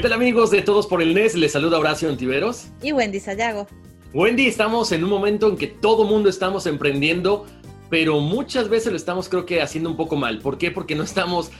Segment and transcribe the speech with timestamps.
[0.00, 1.34] ¿Qué tal amigos de Todos por el NES?
[1.34, 2.68] Les saluda Horacio Antiveros.
[2.82, 3.66] Y Wendy Sayago.
[4.14, 7.44] Wendy, estamos en un momento en que todo mundo estamos emprendiendo
[7.90, 10.38] pero muchas veces lo estamos creo que haciendo un poco mal.
[10.38, 10.70] ¿Por qué?
[10.70, 11.50] Porque no estamos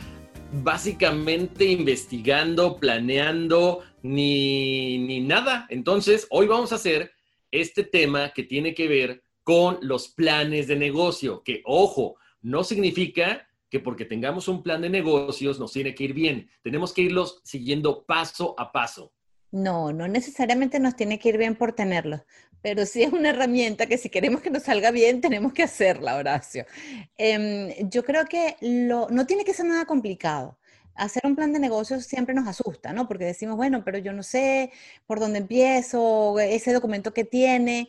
[0.63, 5.67] básicamente investigando, planeando, ni, ni nada.
[5.69, 7.13] Entonces, hoy vamos a hacer
[7.51, 13.50] este tema que tiene que ver con los planes de negocio, que ojo, no significa
[13.71, 16.51] que porque tengamos un plan de negocios nos tiene que ir bien.
[16.63, 19.13] Tenemos que irlos siguiendo paso a paso.
[19.53, 22.21] No, no necesariamente nos tiene que ir bien por tenerlos,
[22.63, 26.17] pero sí es una herramienta que si queremos que nos salga bien, tenemos que hacerla,
[26.17, 26.67] Horacio.
[27.17, 30.59] Em, yo creo que lo, no tiene que ser nada complicado.
[30.95, 33.09] Hacer un plan de negocios siempre nos asusta, ¿no?
[33.09, 34.71] Porque decimos, bueno, pero yo no sé
[35.07, 37.89] por dónde empiezo, ese documento que tiene,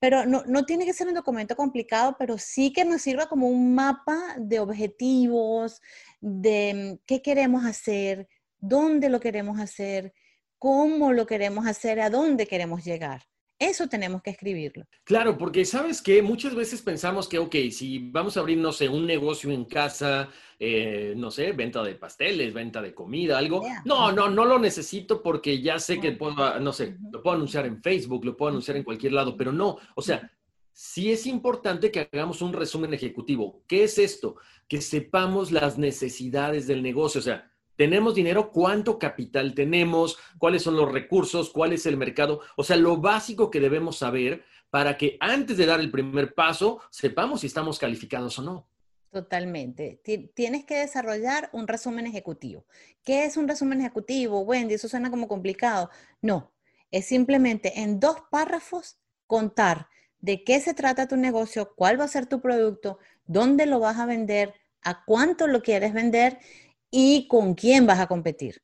[0.00, 3.46] pero no, no tiene que ser un documento complicado, pero sí que nos sirva como
[3.46, 5.80] un mapa de objetivos,
[6.20, 10.12] de mm, qué queremos hacer, dónde lo queremos hacer
[10.60, 13.22] cómo lo queremos hacer, a dónde queremos llegar.
[13.60, 14.86] Eso tenemos que escribirlo.
[15.04, 18.88] Claro, porque sabes que muchas veces pensamos que, ok, si vamos a abrir, no sé,
[18.88, 23.62] un negocio en casa, eh, no sé, venta de pasteles, venta de comida, algo.
[23.84, 27.66] No, no, no lo necesito porque ya sé que puedo, no sé, lo puedo anunciar
[27.66, 30.32] en Facebook, lo puedo anunciar en cualquier lado, pero no, o sea,
[30.72, 33.62] sí es importante que hagamos un resumen ejecutivo.
[33.66, 34.36] ¿Qué es esto?
[34.68, 37.49] Que sepamos las necesidades del negocio, o sea,
[37.80, 42.76] tenemos dinero, cuánto capital tenemos, cuáles son los recursos, cuál es el mercado, o sea,
[42.76, 47.46] lo básico que debemos saber para que antes de dar el primer paso sepamos si
[47.46, 48.68] estamos calificados o no.
[49.10, 49.98] Totalmente.
[50.34, 52.66] Tienes que desarrollar un resumen ejecutivo.
[53.02, 54.74] ¿Qué es un resumen ejecutivo, Wendy?
[54.74, 55.88] Eso suena como complicado.
[56.20, 56.52] No,
[56.90, 62.08] es simplemente en dos párrafos contar de qué se trata tu negocio, cuál va a
[62.08, 64.52] ser tu producto, dónde lo vas a vender,
[64.82, 66.40] a cuánto lo quieres vender
[66.90, 68.62] y con quién vas a competir.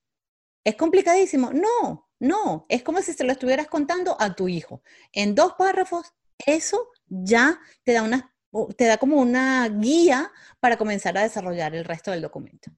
[0.65, 1.53] ¿Es complicadísimo?
[1.53, 2.67] No, no.
[2.69, 4.83] Es como si se lo estuvieras contando a tu hijo.
[5.13, 6.13] En dos párrafos,
[6.45, 8.35] eso ya te da, una,
[8.77, 12.73] te da como una guía para comenzar a desarrollar el resto del documento.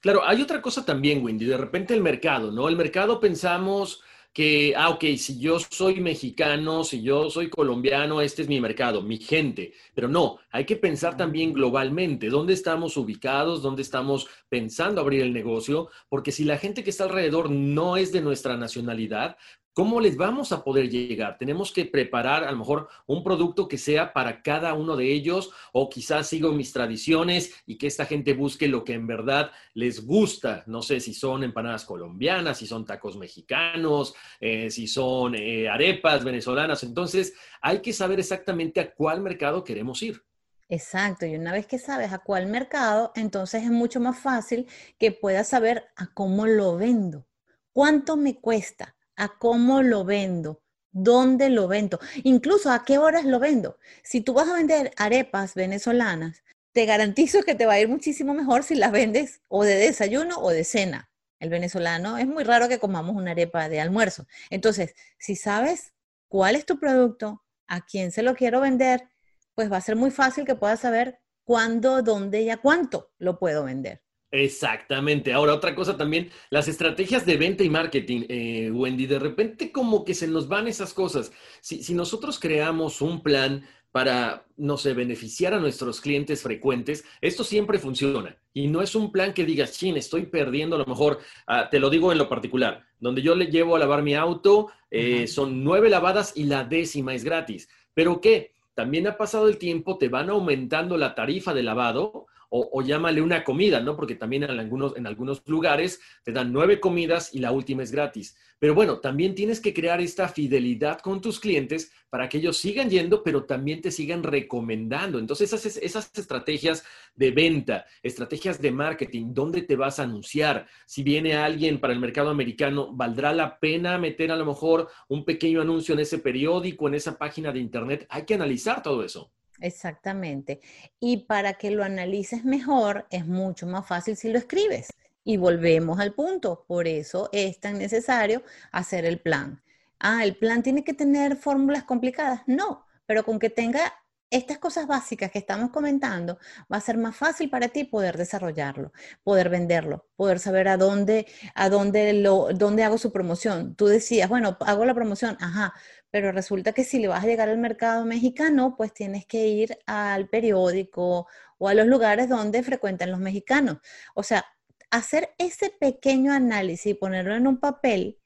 [0.00, 1.44] Claro, hay otra cosa también, Wendy.
[1.44, 2.68] De repente el mercado, ¿no?
[2.68, 4.02] El mercado pensamos
[4.32, 9.02] que, ah, ok, si yo soy mexicano, si yo soy colombiano, este es mi mercado,
[9.02, 9.72] mi gente.
[9.94, 15.32] Pero no, hay que pensar también globalmente, dónde estamos ubicados, dónde estamos pensando abrir el
[15.32, 19.36] negocio, porque si la gente que está alrededor no es de nuestra nacionalidad,
[19.80, 21.38] ¿Cómo les vamos a poder llegar?
[21.38, 25.52] Tenemos que preparar a lo mejor un producto que sea para cada uno de ellos
[25.72, 30.04] o quizás sigo mis tradiciones y que esta gente busque lo que en verdad les
[30.04, 30.64] gusta.
[30.66, 36.24] No sé si son empanadas colombianas, si son tacos mexicanos, eh, si son eh, arepas
[36.24, 36.82] venezolanas.
[36.82, 37.32] Entonces
[37.62, 40.22] hay que saber exactamente a cuál mercado queremos ir.
[40.68, 44.66] Exacto, y una vez que sabes a cuál mercado, entonces es mucho más fácil
[44.98, 47.26] que puedas saber a cómo lo vendo,
[47.72, 53.38] cuánto me cuesta, a cómo lo vendo, dónde lo vendo, incluso a qué horas lo
[53.38, 53.78] vendo.
[54.02, 56.42] Si tú vas a vender arepas venezolanas,
[56.72, 60.38] te garantizo que te va a ir muchísimo mejor si las vendes o de desayuno
[60.38, 61.10] o de cena.
[61.38, 64.26] El venezolano es muy raro que comamos una arepa de almuerzo.
[64.48, 65.92] Entonces, si sabes
[66.28, 69.08] cuál es tu producto, a quién se lo quiero vender,
[69.54, 73.38] pues va a ser muy fácil que puedas saber cuándo, dónde y a cuánto lo
[73.38, 74.02] puedo vender.
[74.32, 75.32] Exactamente.
[75.32, 80.04] Ahora, otra cosa también, las estrategias de venta y marketing, eh, Wendy, de repente como
[80.04, 81.32] que se nos van esas cosas.
[81.60, 87.42] Si, si, nosotros creamos un plan para, no sé, beneficiar a nuestros clientes frecuentes, esto
[87.42, 88.36] siempre funciona.
[88.54, 91.18] Y no es un plan que digas, chin, estoy perdiendo, a lo mejor,
[91.48, 94.70] ah, te lo digo en lo particular, donde yo le llevo a lavar mi auto,
[94.92, 97.68] eh, son nueve lavadas y la décima es gratis.
[97.94, 98.52] ¿Pero qué?
[98.74, 103.44] También ha pasado el tiempo, te van aumentando la tarifa de lavado o, llámale una
[103.44, 103.96] comida, ¿no?
[103.96, 107.92] Porque también en algunos, en algunos lugares te dan nueve comidas y la última es
[107.92, 108.36] gratis.
[108.58, 112.90] Pero bueno, también tienes que crear esta fidelidad con tus clientes para que ellos sigan
[112.90, 115.18] yendo, pero también te sigan recomendando.
[115.18, 120.66] Entonces, esas, esas estrategias de venta, estrategias de marketing, ¿dónde te vas a anunciar?
[120.86, 125.24] Si viene alguien para el mercado americano, ¿valdrá la pena meter a lo mejor un
[125.24, 128.06] pequeño anuncio en ese periódico, en esa página de internet?
[128.10, 129.32] Hay que analizar todo eso.
[129.60, 130.60] Exactamente.
[131.00, 134.88] Y para que lo analices mejor, es mucho más fácil si lo escribes.
[135.24, 136.64] Y volvemos al punto.
[136.66, 138.42] Por eso es tan necesario
[138.72, 139.62] hacer el plan.
[139.98, 142.42] Ah, el plan tiene que tener fórmulas complicadas.
[142.46, 143.92] No, pero con que tenga
[144.30, 146.38] estas cosas básicas que estamos comentando,
[146.72, 148.92] va a ser más fácil para ti poder desarrollarlo,
[149.24, 153.74] poder venderlo, poder saber a dónde, a dónde lo, dónde hago su promoción.
[153.74, 155.74] Tú decías, bueno, hago la promoción, ajá,
[156.10, 159.78] pero resulta que si le vas a llegar al mercado mexicano, pues tienes que ir
[159.86, 161.26] al periódico
[161.58, 163.78] o a los lugares donde frecuentan los mexicanos.
[164.14, 164.44] O sea,
[164.90, 168.18] hacer ese pequeño análisis y ponerlo en un papel,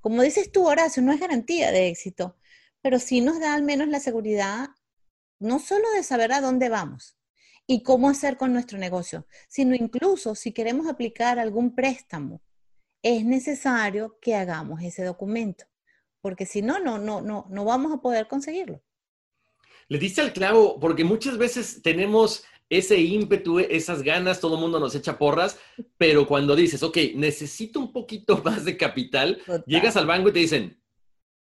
[0.00, 2.36] como dices tú, Horacio, no es garantía de éxito,
[2.80, 4.68] pero sí nos da al menos la seguridad
[5.38, 7.18] no solo de saber a dónde vamos
[7.66, 12.42] y cómo hacer con nuestro negocio, sino incluso si queremos aplicar algún préstamo,
[13.02, 15.66] es necesario que hagamos ese documento
[16.26, 18.82] porque si no, no, no, no, no vamos a poder conseguirlo.
[19.86, 24.80] Le diste al clavo, porque muchas veces tenemos ese ímpetu, esas ganas, todo el mundo
[24.80, 25.56] nos echa porras,
[25.96, 30.40] pero cuando dices, ok, necesito un poquito más de capital, llegas al banco y te
[30.40, 30.82] dicen,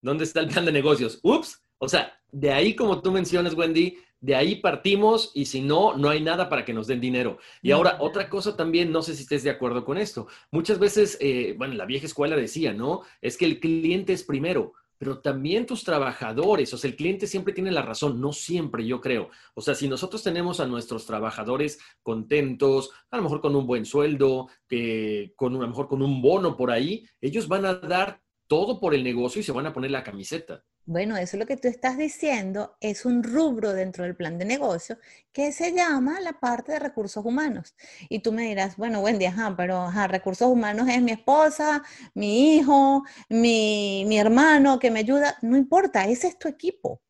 [0.03, 1.19] ¿dónde está el plan de negocios?
[1.23, 5.97] Ups, o sea, de ahí como tú mencionas, Wendy, de ahí partimos y si no,
[5.97, 7.39] no hay nada para que nos den dinero.
[7.63, 10.27] Y ahora, otra cosa también, no sé si estés de acuerdo con esto.
[10.51, 13.03] Muchas veces, eh, bueno, la vieja escuela decía, ¿no?
[13.21, 17.53] Es que el cliente es primero, pero también tus trabajadores, o sea, el cliente siempre
[17.55, 19.31] tiene la razón, no siempre yo creo.
[19.55, 23.87] O sea, si nosotros tenemos a nuestros trabajadores contentos, a lo mejor con un buen
[23.87, 28.21] sueldo, que con a lo mejor con un bono por ahí, ellos van a dar
[28.49, 30.65] todo por el negocio y se van a poner la camiseta.
[30.91, 34.47] Bueno, eso es lo que tú estás diciendo, es un rubro dentro del plan de
[34.47, 34.97] negocio
[35.33, 37.75] que se llama la parte de recursos humanos.
[38.09, 41.83] Y tú me dirás, bueno, Wendy, ajá, pero recursos humanos es mi esposa,
[42.15, 45.37] mi hijo, mi, mi hermano que me ayuda.
[45.43, 47.03] No importa, ese es tu equipo.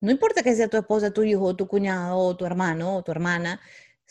[0.00, 3.60] No importa que sea tu esposa, tu hijo, tu cuñado, tu hermano o tu hermana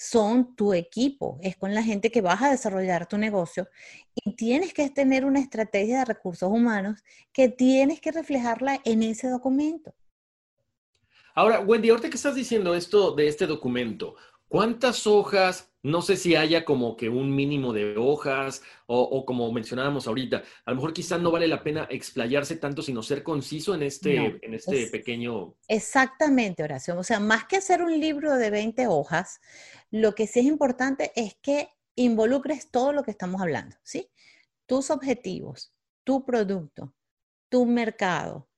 [0.02, 3.68] son tu equipo, es con la gente que vas a desarrollar tu negocio
[4.16, 9.30] y tienes que tener una estrategia de recursos humanos que tienes que reflejarla en ese
[9.30, 9.94] documento.
[11.36, 14.16] Ahora, Wendy, ahorita que estás diciendo esto de este documento,
[14.48, 15.71] ¿cuántas hojas?
[15.84, 20.72] No sé si haya como que un mínimo de hojas o, como mencionábamos ahorita, a
[20.72, 24.54] lo mejor quizás no vale la pena explayarse tanto, sino ser conciso en este, en
[24.54, 25.56] este pequeño...
[25.68, 26.98] Exactamente, Horacio.
[27.00, 29.40] O sea, más que hacer un libro de 20 hojas,
[29.90, 34.10] lo que sí es importante es que involucres todo lo que estamos hablando, ¿sí?
[34.68, 35.74] Tus objetivos,
[36.04, 36.94] tu producto,
[37.50, 38.50] tu mercado,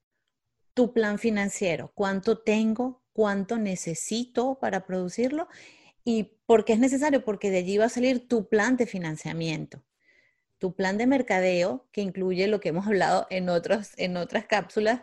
[0.74, 5.48] tu plan financiero, cuánto tengo, cuánto necesito para producirlo
[6.04, 9.84] y por qué es necesario, porque de allí va a salir tu plan de financiamiento,
[10.58, 15.02] tu plan de mercadeo, que incluye lo que hemos hablado en, otros, en otras cápsulas,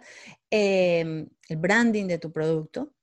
[0.50, 2.94] em, el branding de tu producto,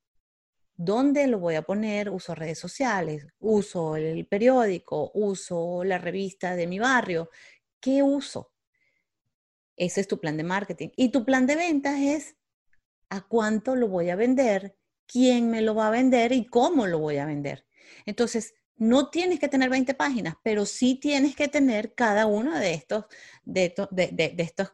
[0.80, 2.12] ¿Dónde lo voy a poner?
[2.12, 7.32] Uso redes sociales, uso el periódico, uso la revista de mi barrio.
[7.80, 8.54] ¿Qué uso?
[9.76, 10.90] Ese es tu plan de marketing.
[10.96, 12.38] Y tu plan de ventas es
[13.10, 14.78] a cuánto lo voy a vender,
[15.08, 17.67] quién me lo va a vender y cómo lo voy a vender.
[18.06, 22.74] Entonces, no tienes que tener 20 páginas, pero sí tienes que tener cada una de
[22.74, 23.06] estos,
[23.44, 24.74] de, de estas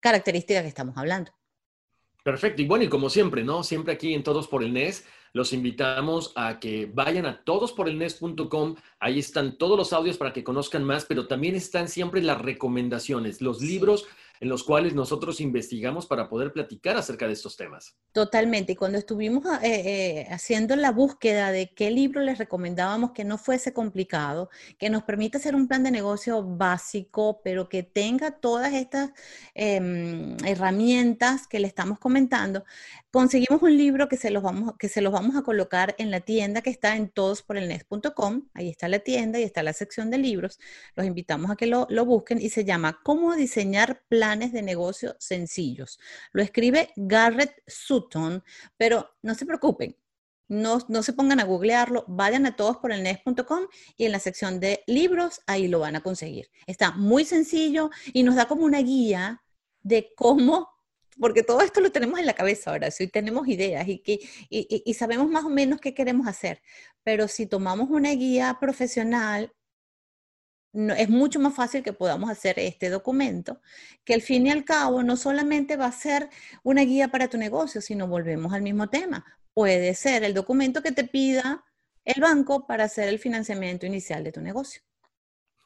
[0.00, 1.32] características que estamos hablando.
[2.22, 2.62] Perfecto.
[2.62, 3.64] Y bueno, y como siempre, ¿no?
[3.64, 8.76] Siempre aquí en Todos por el NES los invitamos a que vayan a todosporelnes.com.
[9.00, 13.40] Ahí están todos los audios para que conozcan más, pero también están siempre las recomendaciones,
[13.40, 14.06] los libros
[14.42, 17.94] en los cuales nosotros investigamos para poder platicar acerca de estos temas.
[18.10, 18.72] Totalmente.
[18.72, 23.38] Y cuando estuvimos eh, eh, haciendo la búsqueda de qué libro les recomendábamos que no
[23.38, 28.72] fuese complicado, que nos permita hacer un plan de negocio básico, pero que tenga todas
[28.74, 29.12] estas
[29.54, 32.64] em, herramientas que le estamos comentando,
[33.12, 36.18] conseguimos un libro que se los vamos, que se los vamos a colocar en la
[36.18, 38.48] tienda que está en todosporelnes.com.
[38.54, 40.58] Ahí está la tienda y está la sección de libros.
[40.96, 44.02] Los invitamos a que lo, lo busquen y se llama Cómo diseñar
[44.40, 45.98] de negocio sencillos.
[46.32, 48.42] Lo escribe Garrett Sutton,
[48.76, 49.96] pero no se preocupen.
[50.48, 55.40] No, no se pongan a googlearlo, vayan a todosporelnes.com y en la sección de libros
[55.46, 56.50] ahí lo van a conseguir.
[56.66, 59.42] Está muy sencillo y nos da como una guía
[59.82, 60.68] de cómo
[61.20, 64.94] porque todo esto lo tenemos en la cabeza ahora, si tenemos ideas y, que, y,
[64.94, 66.62] sabemos más o menos qué queremos hacer,
[67.02, 69.52] pero si tomamos una guía profesional,
[70.72, 73.60] es mucho más fácil que podamos hacer este documento,
[74.04, 76.30] que al fin y al cabo no solamente va a ser
[76.62, 79.24] una guía para tu negocio, sino volvemos al mismo tema.
[79.54, 81.64] Puede ser el documento que te pida
[82.04, 84.82] el banco para hacer el financiamiento inicial de tu negocio.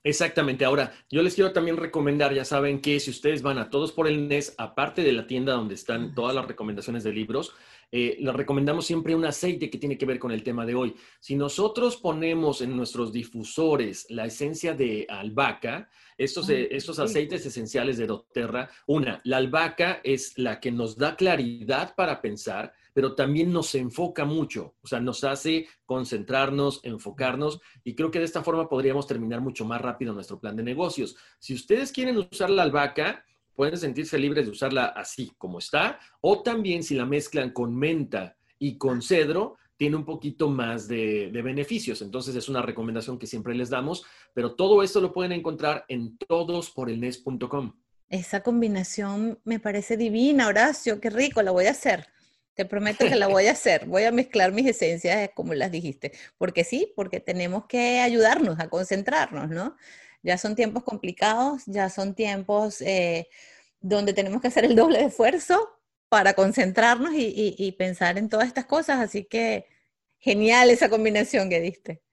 [0.07, 0.65] Exactamente.
[0.65, 4.07] Ahora, yo les quiero también recomendar, ya saben que si ustedes van a todos por
[4.07, 7.53] el NES, aparte de la tienda donde están todas las recomendaciones de libros,
[7.91, 10.95] eh, les recomendamos siempre un aceite que tiene que ver con el tema de hoy.
[11.19, 17.99] Si nosotros ponemos en nuestros difusores la esencia de albahaca, estos, eh, estos aceites esenciales
[17.99, 23.53] de doTERRA, una, la albahaca es la que nos da claridad para pensar, pero también
[23.53, 28.71] nos enfoca mucho, o sea, nos hace concentrarnos, enfocarnos y creo que de esta forma
[28.71, 31.15] podríamos terminar mucho más rápido nuestro plan de negocios.
[31.39, 33.23] Si ustedes quieren usar la albahaca,
[33.55, 38.39] pueden sentirse libres de usarla así como está, o también si la mezclan con menta
[38.59, 42.01] y con cedro, tiene un poquito más de, beneficios.
[42.01, 46.17] Entonces es una recomendación que siempre les damos, pero todo esto lo pueden encontrar en
[46.17, 47.75] todosporelnes.com.
[48.09, 52.16] Esa combinación me parece divina, Horacio, qué rico, la voy a hacer.
[52.57, 53.87] Te prometo que la voy a hacer.
[53.87, 56.13] Voy a mezclar mis esencias eh, como las dijiste.
[56.39, 59.77] Porque sí, porque tenemos que ayudarnos a concentrarnos, ¿no?
[60.23, 63.29] Ya son tiempos complicados, ya son tiempos eh,
[63.81, 65.71] donde tenemos que hacer el doble de esfuerzo
[66.09, 69.01] para concentrarnos y pensar en todas estas cosas.
[69.01, 69.67] Así que
[70.19, 72.06] genial esa combinación que diste.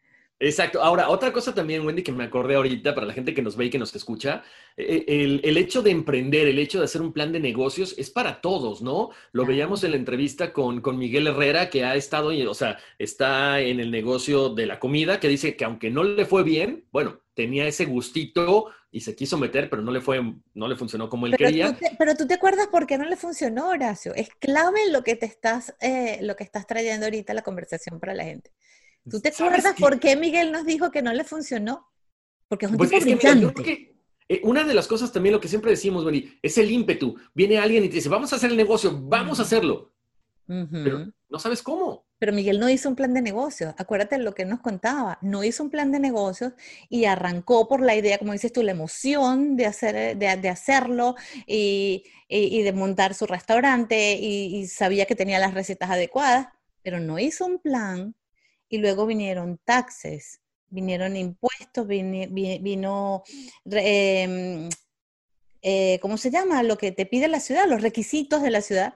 [0.43, 0.83] Exacto.
[0.83, 3.65] Ahora, otra cosa también, Wendy, que me acordé ahorita para la gente que nos ve
[3.65, 4.43] y que nos escucha,
[4.75, 8.09] eh, el, el, hecho de emprender, el hecho de hacer un plan de negocios es
[8.09, 9.12] para todos, ¿no?
[9.31, 13.62] Lo veíamos en la entrevista con, con Miguel Herrera, que ha estado, o sea, está
[13.62, 17.21] en el negocio de la comida, que dice que aunque no le fue bien, bueno,
[17.33, 20.21] tenía ese gustito y se quiso meter, pero no le fue,
[20.53, 21.77] no le funcionó como él quería.
[21.97, 24.13] pero tú te acuerdas por qué no le funcionó, Horacio.
[24.13, 28.13] Es clave lo que te estás, eh, lo que estás trayendo ahorita la conversación para
[28.13, 28.51] la gente.
[29.10, 31.88] ¿Tú te acuerdas por qué Miguel nos dijo que no le funcionó?
[32.48, 33.93] Porque es un pues tipo que,
[34.29, 37.15] eh, una de las cosas también lo que siempre decimos, Benny, es el ímpetu.
[37.33, 39.91] Viene alguien y te dice, vamos a hacer el negocio, vamos a hacerlo.
[40.45, 42.05] Pero no sabes cómo.
[42.19, 43.74] Pero Miguel no hizo un plan de negocios.
[43.77, 45.17] Acuérdate de lo que él nos contaba.
[45.22, 46.53] No hizo un plan de negocios
[46.89, 51.15] y arrancó por la idea, como dices tú, la emoción de, hacer, de, hacerlo
[51.48, 56.48] y, de montar su restaurante y, y sabía que tenía las recetas adecuadas,
[56.81, 58.15] pero no hizo un plan
[58.73, 63.23] y luego vinieron taxes, vinieron impuestos, vino,
[63.65, 64.67] em,
[65.61, 66.63] eh, ¿cómo se llama?
[66.63, 68.95] Lo que te pide la ciudad, los requisitos de la ciudad.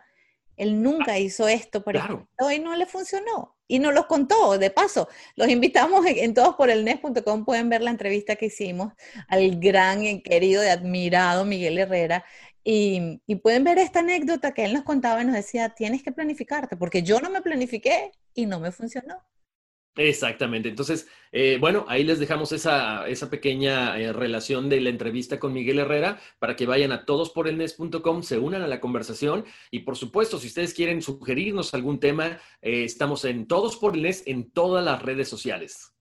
[0.56, 3.56] Él nunca ah, hizo esto, por ejemplo, y no le funcionó.
[3.68, 5.10] Y nos los contó, de paso.
[5.36, 8.94] Los invitamos en, todos por el nes.com, pueden ver la entrevista que hicimos
[9.28, 12.26] al gran, querido y admirado Miguel Herrera.
[12.64, 16.12] Y, y, pueden ver esta anécdota que él nos contaba y nos decía, tienes que
[16.12, 19.24] planificarte, porque yo no me planifiqué y no me funcionó.
[19.98, 20.70] Exactamente.
[20.70, 25.54] Entonces, eh, bueno, ahí les dejamos esa, esa pequeña eh, relación de la entrevista con
[25.54, 30.38] Miguel Herrera para que vayan a todosporelnes.com, se unan a la conversación y por supuesto,
[30.38, 34.86] si ustedes quieren sugerirnos algún tema, eh, estamos en Todos por el Nes en todas
[34.86, 35.94] las redes sociales.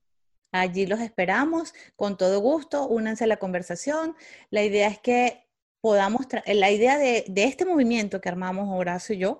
[0.52, 4.14] Allí los esperamos con todo gusto, únanse a la conversación.
[4.50, 5.48] La idea es que
[5.80, 9.38] podamos, la idea de, de este movimiento que armamos Horacio y yo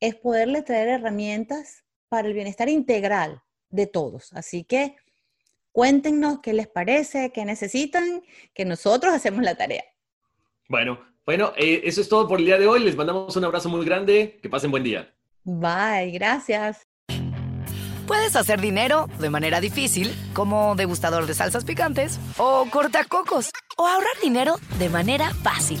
[0.00, 3.43] es poderle traer herramientas para el bienestar integral
[3.74, 4.32] de todos.
[4.32, 4.96] Así que
[5.72, 8.22] cuéntenos qué les parece, qué necesitan,
[8.54, 9.84] que nosotros hacemos la tarea.
[10.68, 12.80] Bueno, bueno, eh, eso es todo por el día de hoy.
[12.80, 14.38] Les mandamos un abrazo muy grande.
[14.42, 15.12] Que pasen buen día.
[15.44, 16.86] Bye, gracias.
[18.06, 24.20] Puedes hacer dinero de manera difícil, como degustador de salsas picantes, o cortacocos, o ahorrar
[24.22, 25.80] dinero de manera fácil